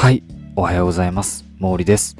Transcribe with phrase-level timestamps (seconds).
[0.00, 0.22] はい、
[0.56, 1.44] おはようございます。
[1.60, 2.16] 毛利です。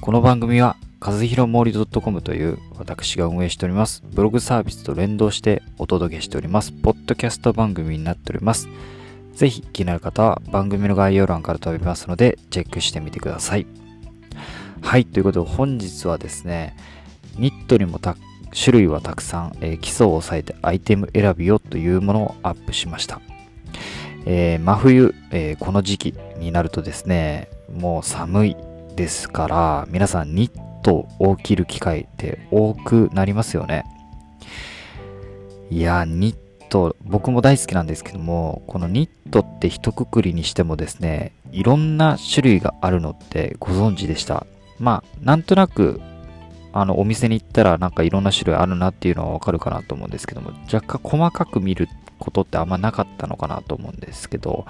[0.00, 8.68] この番組は、和弘毛利 .com という私が運営しております、ブログサービスと連動してお届けしております、ポッドキャスト番組になっております。
[9.34, 13.68] ぜひ気になる方は番組の概要欄から飛びますので、チェックしてみてください。
[14.80, 16.74] はい、ということで本日はですね、
[17.38, 18.16] ニットにもた
[18.52, 23.20] 種類はたくさん、えー基礎を抑えてアイテム選びをというものをアップしました。
[24.24, 28.56] えー真冬、えーこの時期になるとですね、もう寒い
[28.96, 33.84] ですから、皆さんニットを着る機会って多くなりますよね。
[35.70, 36.36] いや、ニッ
[36.68, 44.46] ト、僕も大好きなんですけども、このニットって一括りにしてもですね、いろんな種類があるのってご存知でした。
[44.78, 46.00] まあ、なんとなく、
[46.72, 54.64] あの、お店に行ったらなんかいろんな種類あるなっていうのはわかるかなと思うんですけども、若干細かく見ることってあんまなかったのかなと思うんですけど、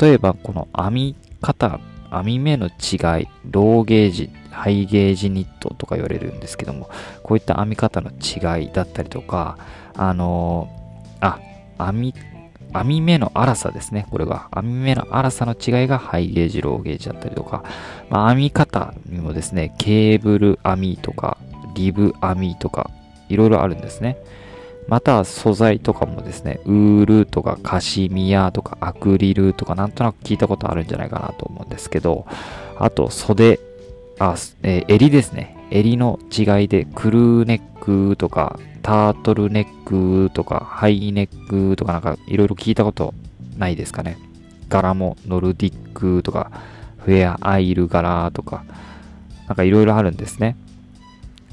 [0.00, 2.70] 例えばこの編み方、編み目の違
[3.22, 6.88] い、ローゲージ、ハイゲージニットとか言われるんですけども、
[7.22, 9.58] こういった編み方の違いだったりとか、
[9.96, 10.68] あの
[11.20, 11.38] あ、
[11.78, 12.14] 編み、
[12.74, 14.06] 編み目の粗さですね。
[14.10, 14.48] これが。
[14.54, 17.64] 編み目の粗さの違いがハイゲージ、ローゲージだったりとか、
[18.10, 21.38] まあ、編み方にもですね、ケーブル編みとか、
[21.74, 22.90] リブ編みとか、
[23.28, 24.18] いろいろあるんですね。
[24.86, 32.26] また素材とかもですね、ウールとかカシミヤとかアクリルとかなんとなく聞いたことあるんじゃないかなと思うんですけど、
[32.78, 33.58] あと袖、
[34.18, 35.56] あ、えー襟ですね。
[35.70, 43.14] 襟の違いでクルーネックとかタートルネックとかハイネックとかなんかいろいろ聞いたこと
[43.56, 44.18] ないですかね。
[44.68, 46.52] 柄もノルディックとか
[46.98, 48.64] フェアアイル柄とか
[49.48, 50.56] なんかいろいろあるんですね。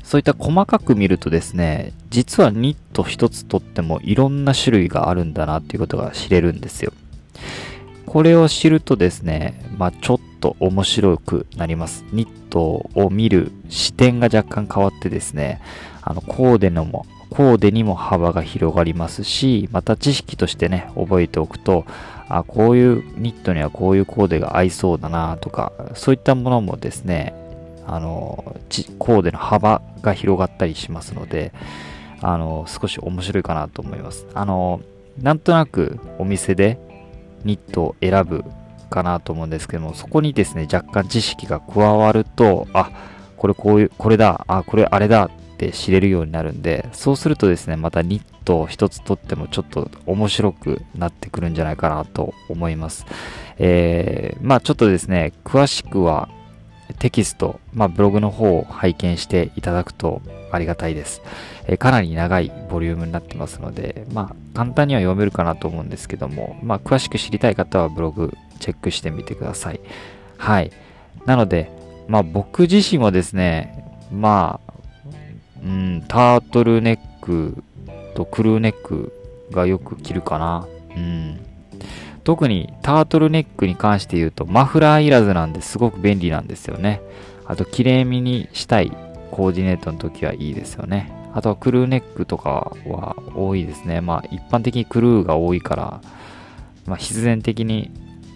[0.04, 6.92] そういった細かく見るとですね、実はニット一つとってもいろんな種類があるんだなっていうことが知れるんですよ。
[8.06, 12.04] これを知るとですね、まあちょっと面白くなります。
[12.12, 15.62] ニットを見る視点が若干変わってですね、
[16.02, 21.86] あのコーデのも、コーデにも幅が広がりますし、また知識としてね、覚えておくと、
[22.28, 27.34] あ、こういうニットにはこういうコーデが合いそうだなとか、そういったものもですね、
[27.88, 28.58] あの、
[29.00, 31.54] コーデの幅が広がったりしますので、
[32.22, 34.28] あの、少し面白いかなと思います。
[34.34, 34.82] あの、
[35.22, 36.78] なんとなくお店で
[37.46, 38.44] ニットを選ぶ
[38.90, 42.92] かなと思うんですけども、そこにですね、若干知識が加わると、あ、
[43.38, 45.30] これこういう、これだ、あ、これあれだ
[45.68, 53.06] って知れるようになるんで、そうするとですね、またニットを一つ取ってもちょっと面白くなってくるんじゃないかなと思います。
[53.60, 56.30] えー、まあちょっとですね、詳しくは
[56.98, 61.22] テキスト、まあ、ブログの方を拝見していただくとありがたいです。
[61.68, 69.80] えーかなり長いボリュームになってますので、まあ、簡単には読めるかなと思うんですけども、まあ、詳しく知りたい方はブログチェックしてみてください。
[70.38, 70.72] はい。
[71.26, 71.72] なので、
[72.08, 74.71] まあ、僕自身はですね、まあ、
[75.64, 77.64] うん、タートルネック
[78.16, 79.14] とクルーネック
[79.52, 80.68] がよく着るかな。
[80.96, 81.40] うん。
[82.24, 87.02] 特にタートルネックに関して言うとマフラーいらずなんですごく便利なんですよね。
[87.46, 88.92] あと綺麗めにしたい
[89.32, 91.12] コーディネートの時はいいですよね。
[91.34, 94.02] あとはクルーネックとかは多いですね。
[94.02, 96.02] まあ一般的にクルーが多いから、
[96.86, 97.92] まあ必然的に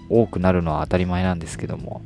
[0.10, 2.02] 多くなるのは当たり前なんですけども、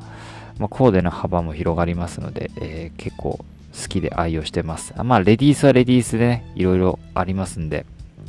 [0.58, 3.44] まあ、コーデの幅も広がりますので、えー結構
[3.74, 4.94] 好きで愛用してます。
[5.04, 7.86] まあレディースはレディースでね、いろいろありますんで、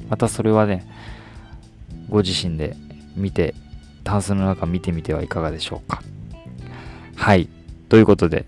[0.08, 0.86] またそれはね、
[2.08, 2.76] ご自身で
[3.16, 3.54] 見て、
[4.04, 6.02] タンスの中見てみてはいかがでしょうか。
[7.16, 7.48] はい。
[7.88, 8.46] ということで、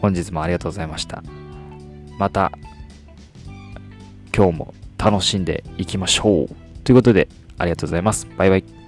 [0.00, 1.22] 本日もありがとうございました。
[2.18, 2.52] また、
[4.34, 6.48] 今日も楽しんでいきましょう。
[6.84, 7.28] ということで、
[7.58, 8.26] ありがとうございます。
[8.36, 8.85] バイバイ。